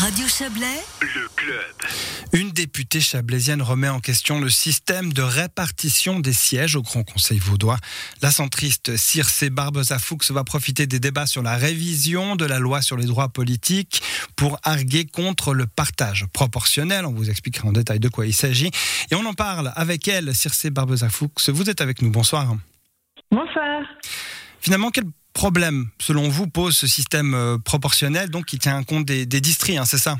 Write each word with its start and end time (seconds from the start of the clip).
Radio 0.00 0.26
Chablais, 0.26 0.80
Le 1.02 1.28
club. 1.36 1.74
Une 2.32 2.52
députée 2.52 3.02
chablaisienne 3.02 3.60
remet 3.60 3.90
en 3.90 4.00
question 4.00 4.40
le 4.40 4.48
système 4.48 5.12
de 5.12 5.20
répartition 5.20 6.20
des 6.20 6.32
sièges 6.32 6.74
au 6.74 6.80
Grand 6.80 7.04
Conseil 7.04 7.38
vaudois. 7.38 7.76
La 8.22 8.30
centriste 8.30 8.96
Circe 8.96 9.44
Barbezafoux 9.44 10.16
va 10.30 10.42
profiter 10.42 10.86
des 10.86 11.00
débats 11.00 11.26
sur 11.26 11.42
la 11.42 11.54
révision 11.58 12.34
de 12.34 12.46
la 12.46 12.58
loi 12.58 12.80
sur 12.80 12.96
les 12.96 13.04
droits 13.04 13.28
politiques 13.28 14.00
pour 14.36 14.58
arguer 14.62 15.04
contre 15.04 15.52
le 15.52 15.66
partage 15.66 16.24
proportionnel. 16.32 17.04
On 17.04 17.12
vous 17.12 17.28
expliquera 17.28 17.68
en 17.68 17.72
détail 17.72 18.00
de 18.00 18.08
quoi 18.08 18.24
il 18.24 18.32
s'agit. 18.32 18.70
Et 19.10 19.14
on 19.14 19.26
en 19.26 19.34
parle 19.34 19.70
avec 19.76 20.08
elle, 20.08 20.34
Circe 20.34 20.68
Barbezafoux. 20.68 21.28
Vous 21.48 21.68
êtes 21.68 21.82
avec 21.82 22.00
nous. 22.00 22.10
Bonsoir. 22.10 22.56
Bonsoir. 23.30 23.82
Finalement, 24.62 24.90
quel 24.90 25.04
problème, 25.32 25.86
selon 25.98 26.28
vous, 26.28 26.48
pose 26.48 26.76
ce 26.76 26.86
système 26.86 27.34
euh, 27.34 27.58
proportionnel, 27.58 28.30
donc 28.30 28.46
qui 28.46 28.58
tient 28.58 28.82
compte 28.82 29.04
des, 29.04 29.26
des 29.26 29.40
districts, 29.40 29.78
hein, 29.78 29.84
c'est 29.84 29.98
ça? 29.98 30.16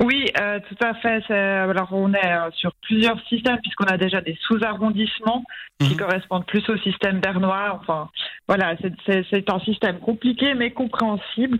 Oui, 0.00 0.26
euh, 0.40 0.58
tout 0.68 0.84
à 0.84 0.94
fait. 0.94 1.22
C'est- 1.28 1.34
Alors, 1.34 1.88
on 1.92 2.12
est 2.14 2.26
euh, 2.26 2.50
sur 2.56 2.72
plusieurs 2.82 3.20
systèmes, 3.28 3.58
puisqu'on 3.62 3.84
a 3.84 3.96
déjà 3.96 4.20
des 4.20 4.36
sous-arrondissements 4.42 5.44
qui 5.80 5.90
Mhm. 5.90 5.96
correspondent 5.96 6.46
plus 6.46 6.68
au 6.68 6.76
système 6.78 7.20
bernois. 7.20 7.78
Enfin, 7.80 8.08
voilà, 8.48 8.74
c'est- 9.06 9.50
un 9.50 9.60
système 9.60 10.00
compliqué, 10.00 10.54
mais 10.54 10.72
compréhensible, 10.72 11.58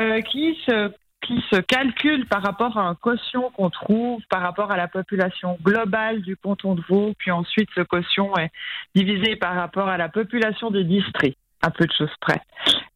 euh, 0.00 0.20
qui 0.22 0.56
se 0.66 0.90
qui 1.22 1.42
se 1.50 1.56
calcule 1.56 2.24
par 2.26 2.40
rapport 2.40 2.78
à 2.78 2.82
un 2.82 2.94
quotient 2.94 3.50
qu'on 3.56 3.68
trouve 3.68 4.20
par 4.30 4.42
rapport 4.42 4.70
à 4.70 4.76
la 4.76 4.86
population 4.86 5.58
globale 5.60 6.22
du 6.22 6.36
canton 6.36 6.76
de 6.76 6.82
Vaud, 6.88 7.14
puis 7.18 7.32
ensuite 7.32 7.68
ce 7.74 7.80
quotient 7.80 8.32
est 8.36 8.50
divisé 8.94 9.34
par 9.34 9.56
rapport 9.56 9.88
à 9.88 9.96
la 9.96 10.08
population 10.08 10.70
des 10.70 10.84
districts, 10.84 11.38
à 11.62 11.70
peu 11.70 11.86
de 11.86 11.92
choses 11.92 12.14
près. 12.20 12.40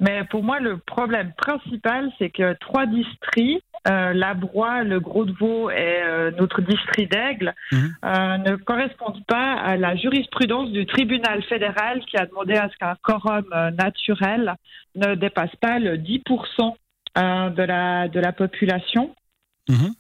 Mais 0.01 0.25
pour 0.31 0.43
moi, 0.43 0.61
le 0.61 0.79
problème 0.79 1.33
principal, 1.37 2.11
c'est 2.19 2.31
que 2.31 2.55
trois 2.61 2.87
districts, 2.87 3.65
euh, 3.89 4.13
Labroix, 4.13 4.83
le 4.83 5.01
Gros 5.01 5.25
de 5.25 5.33
Vaud 5.33 5.71
et 5.71 6.03
euh, 6.03 6.31
notre 6.39 6.61
district 6.61 7.11
d'Aigle, 7.11 7.55
Mhm. 7.73 7.95
euh, 8.05 8.37
ne 8.39 8.57
correspondent 8.57 9.25
pas 9.27 9.55
à 9.55 9.77
la 9.77 9.97
jurisprudence 9.97 10.71
du 10.71 10.85
tribunal 10.87 11.43
fédéral 11.45 12.01
qui 12.05 12.17
a 12.19 12.27
demandé 12.27 12.55
à 12.55 12.69
ce 12.69 12.77
qu'un 12.77 12.95
quorum 13.03 13.47
naturel 13.79 14.55
ne 14.97 15.15
dépasse 15.15 15.55
pas 15.57 15.79
le 15.79 15.97
10% 15.97 16.77
euh, 17.19 17.51
de, 17.51 17.63
la, 17.63 18.09
de 18.09 18.21
la 18.21 18.33
population 18.33 19.15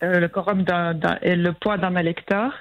Euh, 0.02 0.20
le 0.20 0.28
quorum 0.28 0.62
d'un- 0.64 0.94
d'un- 0.94 1.18
et 1.22 1.36
le 1.36 1.52
poids 1.52 1.76
d'un 1.78 1.96
électeur. 1.96 2.52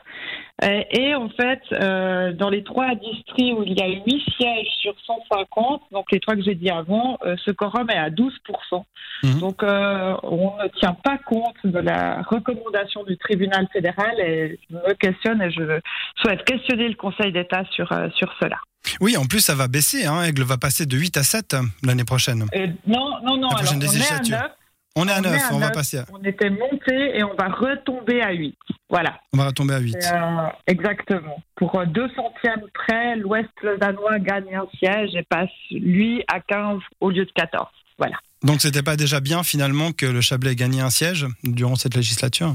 Et, 0.61 0.85
et 0.99 1.15
en 1.15 1.29
fait, 1.29 1.61
euh, 1.71 2.33
dans 2.33 2.49
les 2.49 2.63
trois 2.63 2.93
districts 2.95 3.53
où 3.57 3.63
il 3.63 3.79
y 3.79 3.81
a 3.81 3.87
8 3.87 4.21
sièges 4.37 4.67
sur 4.81 4.93
150, 5.05 5.81
donc 5.91 6.11
les 6.11 6.19
trois 6.19 6.35
que 6.35 6.41
j'ai 6.43 6.55
dit 6.55 6.69
avant, 6.69 7.17
euh, 7.25 7.35
ce 7.45 7.51
quorum 7.51 7.89
est 7.89 7.97
à 7.97 8.09
12%. 8.09 8.85
Mhm. 9.23 9.39
Donc 9.39 9.63
euh, 9.63 10.15
on 10.23 10.51
ne 10.61 10.67
tient 10.79 10.93
pas 11.01 11.17
compte 11.25 11.55
de 11.63 11.79
la 11.79 12.21
recommandation 12.23 13.03
du 13.03 13.17
tribunal 13.17 13.67
fédéral 13.71 14.19
et 14.19 14.59
je 14.69 14.75
me 14.75 14.93
questionne 14.95 15.41
et 15.41 15.49
je 15.51 15.79
souhaite 16.21 16.43
questionner 16.43 16.89
le 16.89 16.95
Conseil 16.95 17.31
d'État 17.31 17.63
sur, 17.71 17.89
euh, 17.93 18.09
sur 18.15 18.29
cela. 18.41 18.57
Oui, 19.01 19.15
en 19.17 19.25
plus, 19.25 19.39
ça 19.41 19.55
va 19.55 19.67
baisser. 19.67 20.05
Hein. 20.05 20.23
Aigle 20.23 20.43
va 20.43 20.57
passer 20.57 20.85
de 20.85 20.97
8 20.97 21.17
à 21.17 21.23
7 21.23 21.55
l'année 21.83 22.05
prochaine. 22.05 22.45
Euh, 22.55 22.67
non, 22.87 23.11
non, 23.23 23.35
non, 23.37 23.41
La 23.41 23.47
alors 23.47 23.59
prochaine 23.59 23.77
on 23.77 23.81
est 23.81 23.87
à 23.89 23.91
législature. 23.93 24.37
9, 24.37 24.51
On 25.01 25.07
est 25.07 25.11
à 25.11 25.19
On 25.19 25.21
9, 25.21 25.33
est 25.33 25.41
à 25.41 25.53
on 25.55 25.59
va 25.59 25.69
passer. 25.69 25.97
à- 25.99 26.05
on 26.11 26.23
était 26.23 26.49
monté 26.49 27.17
et 27.17 27.23
on 27.23 27.33
va 27.35 27.47
retomber 27.47 28.21
à 28.21 28.31
8. 28.31 28.57
Voilà. 28.89 29.19
On 29.33 29.37
va 29.37 29.45
retomber 29.47 29.73
à 29.75 29.79
8. 29.79 29.95
C'est, 29.99 30.13
euh, 30.13 30.47
exactement. 30.67 31.41
Pour 31.55 31.79
euh, 31.79 31.85
deux 31.85 32.09
centièmes 32.15 32.65
près, 32.73 33.15
l'Ouest 33.15 33.49
lausannois 33.63 34.19
gagne 34.19 34.55
un 34.55 34.67
siège 34.77 35.15
et 35.15 35.23
passe, 35.23 35.49
lui, 35.71 36.23
à 36.27 36.39
15 36.39 36.79
au 36.99 37.09
lieu 37.09 37.25
de 37.25 37.31
14. 37.31 37.67
Voilà. 37.97 38.17
Donc, 38.43 38.61
c'était 38.61 38.83
pas 38.83 38.95
déjà 38.95 39.19
bien 39.19 39.43
finalement 39.43 39.91
que 39.91 40.05
le 40.05 40.21
Chablais 40.21 40.51
ait 40.51 40.55
gagné 40.55 40.81
un 40.81 40.89
siège 40.89 41.25
durant 41.43 41.75
cette 41.75 41.95
législature? 41.95 42.53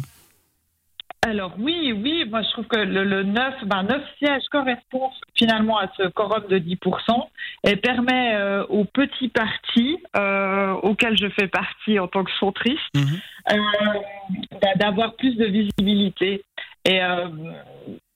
Alors 1.26 1.54
oui, 1.58 1.92
oui, 1.92 2.24
moi 2.28 2.42
je 2.42 2.50
trouve 2.50 2.66
que 2.66 2.76
le, 2.76 3.02
le 3.02 3.22
9, 3.22 3.54
ben 3.64 3.82
9 3.84 4.02
sièges 4.18 4.42
correspondent 4.52 5.10
finalement 5.34 5.78
à 5.78 5.86
ce 5.96 6.08
quorum 6.08 6.42
de 6.50 6.58
10% 6.58 6.76
et 7.66 7.76
permet 7.76 8.34
euh, 8.34 8.64
aux 8.66 8.84
petits 8.84 9.28
partis 9.28 9.98
euh, 10.16 10.72
auxquels 10.82 11.16
je 11.18 11.28
fais 11.30 11.48
partie 11.48 11.98
en 11.98 12.08
tant 12.08 12.24
que 12.24 12.32
centriste 12.38 12.80
Mhm. 12.94 13.20
euh, 13.52 13.56
d'a- 14.60 14.74
d'avoir 14.76 15.14
plus 15.16 15.36
de 15.36 15.46
visibilité. 15.46 16.42
Et 16.84 17.02
euh, 17.02 17.28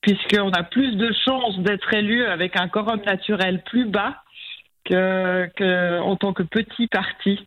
puisqu'on 0.03 0.51
a 0.51 0.63
plus 0.63 0.97
de 0.97 1.11
chances 1.25 1.59
d'être 1.61 1.93
élu 1.95 2.25
avec 2.25 2.57
un 2.61 2.69
quorum 2.69 3.01
naturel 3.07 3.63
plus 3.65 3.87
bas 3.87 4.23
que, 4.85 5.47
que 5.57 6.01
en 6.01 6.17
tant 6.17 6.33
que 6.33 6.43
petit 6.43 6.87
parti. 6.87 7.45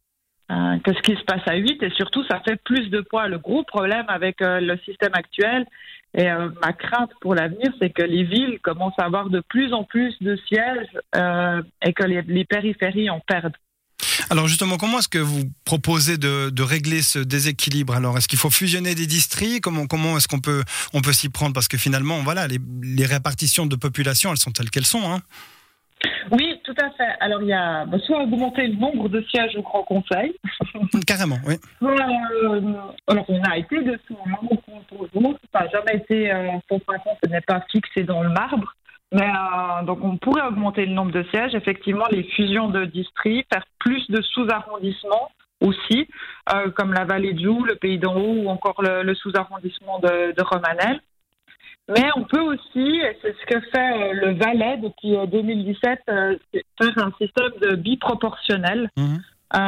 que 0.84 0.94
ce 0.94 1.02
qui 1.04 1.16
se 1.16 1.24
passe 1.24 1.48
à 1.48 1.56
8 1.56 1.82
et 1.82 1.90
surtout 1.92 2.26
ça 2.26 2.42
fait 2.42 2.58
plus 2.64 2.90
de 2.90 3.00
poids. 3.02 3.28
Le 3.30 3.38
gros 3.38 3.64
problème 3.64 4.06
avec 4.10 4.38
le 4.42 4.76
système 4.86 5.14
actuel 5.14 5.66
et 6.14 6.30
euh, 6.30 6.50
ma 6.62 6.74
crainte 6.74 7.12
pour 7.22 7.36
l'avenir, 7.36 7.72
c'est 7.80 7.90
que 7.90 8.02
les 8.04 8.24
villes 8.24 8.60
commencent 8.62 9.00
à 9.00 9.06
avoir 9.06 9.30
de 9.30 9.42
plus 9.48 9.74
en 9.74 9.84
plus 9.84 10.14
de 10.22 10.36
sièges 10.48 10.98
euh, 11.16 11.62
et 11.86 11.94
que 11.94 12.04
les, 12.04 12.22
les 12.24 12.46
périphéries 12.46 13.10
en 13.10 13.20
perdent. 13.20 13.56
Alors 14.30 14.48
justement, 14.48 14.78
comment 14.78 15.00
est-ce 15.00 15.08
que 15.10 15.20
vous 15.20 15.44
proposez 15.66 16.18
de, 16.18 16.50
de 16.50 16.64
régler 16.64 17.02
ce 17.02 17.20
déséquilibre 17.20 17.96
Alors, 17.96 18.18
est-ce 18.18 18.28
qu'il 18.28 18.40
faut 18.40 18.50
fusionner 18.50 18.96
des 18.96 19.06
districts? 19.06 19.62
Comment, 19.62 19.88
comment 19.88 20.18
est-ce 20.18 20.28
qu'on 20.28 20.40
peut, 20.40 20.64
on 20.94 21.02
peut 21.02 21.14
s'y 21.14 21.30
prendre? 21.30 21.54
Parce 21.54 21.68
que 21.68 21.78
finalement, 21.78 22.20
voilà, 22.20 22.48
les, 22.48 22.58
les 22.84 23.06
répartitions 23.06 23.66
de 23.66 23.76
population, 23.76 24.32
elles 24.32 24.38
sont 24.38 24.52
telles 24.52 24.70
qu'elles 24.70 24.86
sont. 24.86 25.12
Hein. 25.12 25.22
Oui, 26.32 26.56
tout 26.64 26.76
à 26.82 26.90
fait. 26.92 27.14
Alors 27.20 27.42
il 27.42 27.50
y 27.50 27.54
a 27.54 27.86
bah, 27.86 27.98
soit 28.06 28.24
augmenter 28.24 28.68
le 28.68 28.76
nombre 28.76 29.08
de 29.10 29.22
sièges 29.30 29.56
au 29.56 29.62
Grand 29.62 29.84
Conseil, 29.84 30.34
Carrément, 31.06 31.40
oui. 31.46 31.56
soit 31.78 31.92
euh, 31.92 32.74
alors 33.08 33.26
on 33.28 33.42
a 33.44 33.58
été 33.58 33.84
dessous 33.84 34.18
hein, 34.26 34.38
au. 34.50 35.36
Ça 35.54 35.62
n'a 35.62 35.68
jamais 35.70 35.98
été 35.98 36.32
euh, 36.32 36.52
150, 36.70 37.18
ce 37.24 37.30
n'est 37.30 37.42
pas 37.42 37.62
fixé 37.72 38.04
dans 38.04 38.24
le 38.24 38.30
marbre. 38.30 38.74
Mais 39.12 39.28
euh, 39.28 39.84
donc 39.84 40.00
on 40.04 40.18
pourrait 40.18 40.48
augmenter 40.48 40.86
le 40.86 40.94
nombre 40.94 41.12
de 41.12 41.24
sièges, 41.32 41.54
effectivement 41.54 42.06
les 42.12 42.24
fusions 42.24 42.70
de 42.70 42.86
districts, 42.86 43.54
faire 43.54 43.66
plus 43.80 44.10
de 44.10 44.22
sous-arrondissements 44.22 45.32
aussi, 45.60 46.08
euh, 46.54 46.72
comme 46.72 46.94
la 46.94 47.04
vallée 47.06 47.34
de 47.34 47.44
Joux, 47.44 47.64
le 47.66 47.76
Pays 47.76 48.00
d'en 48.00 48.16
Haut 48.16 48.44
ou 48.44 48.50
encore 48.50 48.82
le, 48.82 49.14
sous-arrondissement 49.14 50.00
de, 50.00 50.32
de 50.32 50.44
Romanel. 50.44 51.02
Mais 51.90 52.08
on 52.16 52.24
peut 52.24 52.40
aussi, 52.40 53.00
et 53.00 53.18
c'est 53.22 53.36
ce 53.36 53.46
que 53.48 53.60
fait 53.70 53.94
euh, 53.94 54.14
le 54.14 54.34
Valais 54.36 54.78
depuis 54.78 55.16
euh, 55.16 55.26
2017, 55.26 56.00
euh, 56.10 56.38
c'est 56.54 56.64
faire 56.78 57.06
un 57.06 57.12
système 57.20 57.52
de 57.62 57.76
biproportionnel 57.76 58.90
Mhm. 58.98 59.22
Euh, 59.56 59.60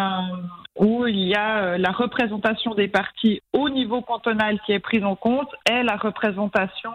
où 0.80 1.06
il 1.08 1.28
y 1.28 1.36
a 1.36 1.58
euh, 1.58 1.78
la 1.78 1.92
représentation 1.92 2.74
des 2.74 2.88
partis 2.88 3.42
au 3.54 3.70
niveau 3.70 4.02
cantonal 4.02 4.60
qui 4.66 4.72
est 4.72 4.80
prise 4.80 5.04
en 5.04 5.16
compte 5.16 5.50
et 5.70 5.84
la 5.84 5.98
représentation 5.98 6.92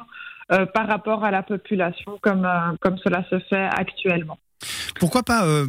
euh, 0.51 0.65
par 0.65 0.89
rapport 0.89 1.25
à 1.25 1.31
la 1.31 1.43
population 1.43 2.19
comme, 2.23 2.47
euh, 2.47 2.75
comme 2.81 2.97
cela 3.05 3.23
se 3.29 3.39
fait 3.51 3.69
actuellement. 3.71 4.39
Pourquoi 4.99 5.23
pas 5.23 5.45
euh, 5.45 5.67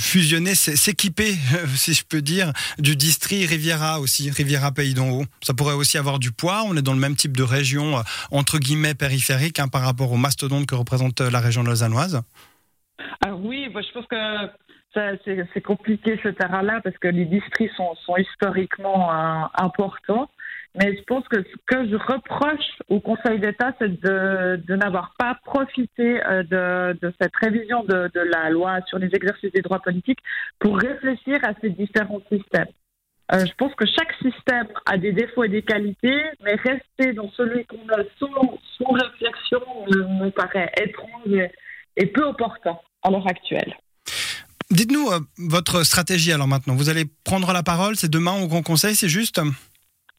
fusionner, 0.00 0.54
s'équiper, 0.54 1.34
si 1.76 1.92
je 1.92 2.04
peux 2.06 2.22
dire, 2.22 2.50
du 2.78 2.96
district 2.96 3.50
Riviera 3.50 4.00
aussi, 4.00 4.30
Riviera 4.30 4.72
Pays 4.72 4.94
d'en 4.94 5.10
Haut? 5.10 5.24
Ça 5.42 5.52
pourrait 5.52 5.74
aussi 5.74 5.98
avoir 5.98 6.18
du 6.18 6.32
poids. 6.32 6.62
On 6.66 6.74
est 6.74 6.80
dans 6.80 6.94
le 6.94 6.98
même 6.98 7.16
type 7.16 7.36
de 7.36 7.42
région, 7.42 8.02
entre 8.30 8.58
guillemets, 8.58 8.94
périphérique, 8.94 9.60
hein, 9.60 9.68
par 9.68 9.82
rapport 9.82 10.10
au 10.10 10.16
mastodonte 10.16 10.64
que 10.64 10.74
représente 10.74 11.20
la 11.20 11.40
région 11.40 11.62
lausannoise. 11.62 12.22
Alors 13.20 13.44
oui, 13.44 13.68
moi, 13.70 13.82
je 13.82 13.92
pense 13.92 14.06
que 14.06 14.16
c'est 14.94 15.60
compliqué 15.60 16.18
ce 16.22 16.28
terrain-là 16.28 16.80
parce 16.82 16.96
que 16.98 17.08
les 17.08 17.24
districts 17.24 17.74
sont, 17.74 18.16
historiquement 18.16 19.10
euh, 19.10 19.44
importants. 19.54 20.28
Mais 20.76 20.96
je 20.96 21.02
pense 21.04 21.26
que 21.28 21.42
ce 21.42 21.56
que 21.66 21.88
je 21.88 21.94
reproche 21.94 22.82
au 22.88 22.98
Conseil 22.98 23.38
d'État, 23.38 23.72
c'est 23.78 24.00
de, 24.00 24.74
n'avoir 24.74 25.14
pas 25.18 25.38
profité 25.44 26.20
euh, 26.26 26.94
de, 26.94 27.14
cette 27.20 27.34
révision 27.36 27.84
de, 27.84 28.10
la 28.14 28.50
loi 28.50 28.80
sur 28.86 28.98
les 28.98 29.14
exercices 29.14 29.52
des 29.52 29.62
droits 29.62 29.78
politiques 29.78 30.18
pour 30.58 30.78
réfléchir 30.78 31.38
à 31.44 31.52
ces 31.60 31.70
différents 31.70 32.22
systèmes. 32.30 32.66
Euh, 33.32 33.46
je 33.46 33.52
pense 33.56 33.74
que 33.74 33.86
chaque 33.86 34.12
système 34.14 34.66
a 34.86 34.98
des 34.98 35.12
défauts 35.12 35.44
et 35.44 35.48
des 35.48 35.62
qualités, 35.62 36.22
mais 36.42 36.56
rester 36.56 37.12
dans 37.14 37.30
celui 37.30 37.64
qu'on 37.64 37.88
a 37.88 38.02
sans, 38.18 38.92
réflexion 38.92 39.60
me, 39.88 40.30
paraît 40.30 40.70
étrange 40.80 41.48
et 41.96 42.06
peu 42.06 42.24
opportun 42.24 42.76
à 43.02 43.10
l'heure 43.10 43.26
actuelle. 43.26 43.74
Dites-nous 44.74 45.08
euh, 45.08 45.20
votre 45.38 45.84
stratégie 45.84 46.32
alors 46.32 46.48
maintenant. 46.48 46.74
Vous 46.74 46.88
allez 46.88 47.04
prendre 47.22 47.52
la 47.52 47.62
parole, 47.62 47.94
c'est 47.96 48.10
demain 48.10 48.32
au 48.42 48.48
Grand 48.48 48.62
Conseil, 48.62 48.96
c'est 48.96 49.08
juste 49.08 49.40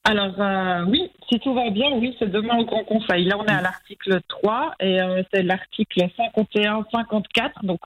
Alors 0.07 0.39
euh, 0.39 0.85
oui, 0.87 1.09
si 1.27 1.39
tout 1.39 1.55
va 1.55 1.71
bien, 1.71 1.87
oui, 1.95 2.15
c'est 2.19 2.31
demain 2.31 2.57
au 2.59 2.65
Grand 2.65 2.83
Conseil. 2.83 3.25
Là, 3.25 3.37
on 3.39 3.45
est 3.45 3.51
à 3.51 3.61
l'article 3.61 4.19
3 4.27 4.75
et 4.79 5.01
euh, 5.01 5.23
c'est 5.33 5.41
l'article 5.41 6.07
51-54. 6.45 7.63
Donc, 7.63 7.79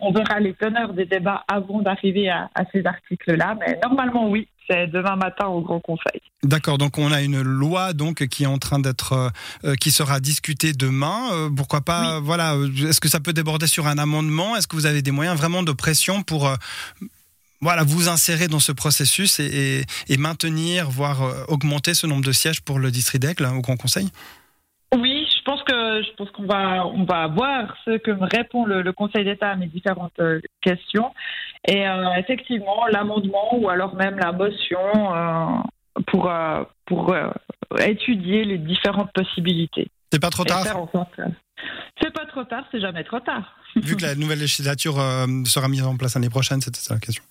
on 0.00 0.10
verra 0.10 0.40
les 0.40 0.54
teneurs 0.54 0.94
des 0.94 1.04
débats 1.04 1.44
avant 1.46 1.82
d'arriver 1.82 2.30
à, 2.30 2.48
à 2.54 2.62
ces 2.72 2.86
articles-là. 2.86 3.58
Mais 3.60 3.78
normalement, 3.84 4.26
oui, 4.30 4.48
c'est 4.70 4.86
demain 4.86 5.16
matin 5.16 5.48
au 5.48 5.60
Grand 5.60 5.80
Conseil. 5.80 6.22
D'accord, 6.42 6.78
donc 6.78 6.96
on 6.96 7.12
a 7.12 7.20
une 7.20 7.42
loi 7.42 7.92
donc 7.92 8.26
qui 8.26 8.44
est 8.44 8.46
en 8.46 8.58
train 8.58 8.78
d'être, 8.78 9.30
euh, 9.64 9.74
qui 9.74 9.90
sera 9.90 10.18
discutée 10.18 10.72
demain. 10.72 11.50
Pourquoi 11.54 11.82
pas, 11.82 12.20
voilà, 12.20 12.54
est-ce 12.88 13.02
que 13.02 13.08
ça 13.08 13.20
peut 13.20 13.34
déborder 13.34 13.66
sur 13.66 13.86
un 13.86 13.98
amendement? 13.98 14.56
Est-ce 14.56 14.66
que 14.66 14.76
vous 14.76 14.86
avez 14.86 15.02
des 15.02 15.10
moyens 15.10 15.36
vraiment 15.36 15.62
de 15.62 15.72
pression 15.72 16.22
pour 16.22 16.50
voilà, 17.60 17.84
vous 17.84 18.08
insérer 18.08 18.48
dans 18.48 18.58
ce 18.58 18.72
processus 18.72 19.40
et, 19.40 19.84
maintenir, 20.18 20.90
voire 20.90 21.22
euh, 21.22 21.44
augmenter 21.48 21.94
ce 21.94 22.06
nombre 22.06 22.24
de 22.24 22.32
sièges 22.32 22.60
pour 22.60 22.78
le 22.78 22.90
district 22.90 23.22
d'Aigle 23.22 23.46
au 23.46 23.60
Grand 23.60 23.76
Conseil? 23.76 24.08
Oui, 24.96 25.26
je 25.36 25.42
pense 25.44 25.62
que 25.64 26.02
je 26.02 26.14
pense 26.16 26.30
qu'on 26.30 26.46
va 26.46 26.86
on 26.86 27.04
va 27.04 27.26
voir 27.26 27.76
ce 27.84 27.98
que 27.98 28.10
me 28.10 28.24
répond 28.24 28.64
le, 28.64 28.92
Conseil 28.92 29.24
d'État 29.24 29.50
à 29.50 29.56
mes 29.56 29.66
différentes 29.66 30.18
euh, 30.20 30.40
questions 30.60 31.12
et 31.66 31.86
euh, 31.86 32.14
effectivement 32.18 32.86
l'amendement 32.86 33.56
ou 33.58 33.68
alors 33.68 33.94
même 33.96 34.16
la 34.18 34.32
motion 34.32 34.78
pour 36.06 36.32
pour 36.86 37.14
étudier 37.80 38.44
les 38.44 38.58
différentes 38.58 39.12
possibilités. 39.12 39.88
C'est 40.12 40.20
pas 40.20 40.30
trop 40.30 40.44
tard? 40.44 40.64
C'est 42.00 42.12
pas 42.12 42.26
trop 42.26 42.44
tard, 42.44 42.64
c'est 42.70 42.80
jamais 42.80 43.02
trop 43.02 43.20
tard. 43.20 43.56
Vu 43.74 43.96
que 43.96 44.02
la 44.02 44.14
nouvelle 44.14 44.38
législature 44.38 44.94
sera 45.44 45.68
mise 45.68 45.82
en 45.82 45.96
place 45.96 46.14
l'année 46.14 46.30
prochaine, 46.30 46.60
c'était 46.60 46.78
ça 46.78 46.94
la 46.94 47.00
question. 47.00 47.24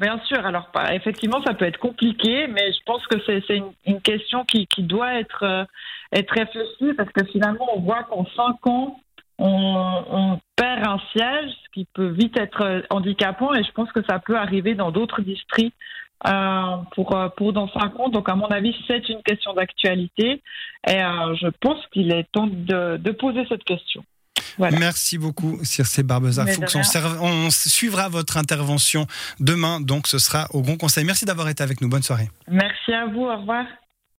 Bien 0.00 0.18
sûr. 0.24 0.44
Alors, 0.44 0.68
effectivement, 0.92 1.42
ça 1.44 1.54
peut 1.54 1.64
être 1.64 1.78
compliqué, 1.78 2.46
mais 2.48 2.72
je 2.72 2.82
pense 2.84 3.06
que 3.06 3.16
c'est 3.26 3.62
une, 3.86 4.00
question 4.00 4.44
qui, 4.44 4.66
doit 4.78 5.14
être, 5.14 5.42
euh, 5.42 5.64
être 6.12 6.30
réfléchie 6.30 6.94
parce 6.96 7.10
que 7.10 7.24
finalement, 7.26 7.66
on 7.74 7.80
voit 7.80 8.04
qu'en 8.04 8.26
cinq 8.36 8.66
ans, 8.66 9.00
on, 9.38 10.38
perd 10.56 10.86
un 10.86 11.00
siège, 11.12 11.50
ce 11.64 11.70
qui 11.72 11.86
peut 11.92 12.08
vite 12.08 12.38
être 12.38 12.62
euh, 12.62 12.80
handicapant, 12.90 13.52
et 13.54 13.64
je 13.64 13.72
pense 13.72 13.90
que 13.92 14.04
ça 14.08 14.20
peut 14.20 14.36
arriver 14.36 14.74
dans 14.74 14.92
d'autres 14.92 15.20
districts 15.20 15.74
euh, 16.26 16.76
pour, 16.94 17.16
pour 17.36 17.52
dans 17.52 17.68
cinq 17.68 17.98
ans. 17.98 18.08
Donc, 18.08 18.28
à 18.28 18.36
mon 18.36 18.46
avis, 18.46 18.76
c'est 18.86 19.08
une 19.08 19.22
question 19.22 19.52
d'actualité, 19.54 20.42
et 20.86 21.00
je 21.40 21.48
pense 21.60 21.84
qu'il 21.88 22.12
est 22.12 22.30
temps 22.30 22.46
de 22.46 23.10
poser 23.10 23.44
cette 23.48 23.64
question. 23.64 24.04
Merci 24.58 25.18
beaucoup, 25.18 25.58
Circe 25.64 26.00
Barbeza 26.00 26.46
Fuchs. 26.46 26.76
On, 27.20 27.50
suivra 27.50 28.08
votre 28.08 28.36
intervention 28.36 29.06
demain, 29.40 29.80
donc 29.80 30.06
ce 30.06 30.18
sera 30.18 30.46
au 30.52 30.62
Grand 30.62 30.76
Conseil. 30.76 31.04
Merci 31.04 31.24
d'avoir 31.24 31.48
été 31.48 31.62
avec 31.62 31.80
nous. 31.80 31.88
Bonne 31.88 32.02
soirée. 32.02 32.30
Merci 32.48 32.92
à 32.92 33.06
vous. 33.06 33.22
Au 33.22 33.36
revoir. 33.36 33.64